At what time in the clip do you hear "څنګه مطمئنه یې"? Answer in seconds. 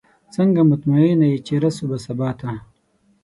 0.35-1.37